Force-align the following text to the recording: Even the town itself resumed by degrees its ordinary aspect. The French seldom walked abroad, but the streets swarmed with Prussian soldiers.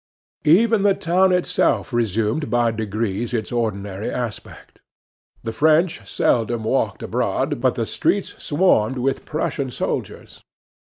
Even 0.49 0.81
the 0.81 0.95
town 0.95 1.31
itself 1.31 1.93
resumed 1.93 2.49
by 2.49 2.71
degrees 2.71 3.35
its 3.35 3.51
ordinary 3.51 4.09
aspect. 4.09 4.81
The 5.43 5.51
French 5.51 6.09
seldom 6.11 6.63
walked 6.63 7.03
abroad, 7.03 7.61
but 7.61 7.75
the 7.75 7.85
streets 7.85 8.33
swarmed 8.43 8.97
with 8.97 9.25
Prussian 9.25 9.69
soldiers. 9.69 10.41